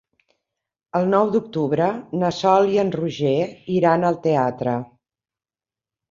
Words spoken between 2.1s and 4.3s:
na Sol i en Roger iran al